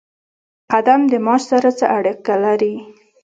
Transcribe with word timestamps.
قدم 0.71 1.01
د 1.11 1.13
معاش 1.25 1.41
سره 1.51 1.69
څه 1.79 1.85
اړیکه 1.97 2.33
لري؟ 2.43 2.73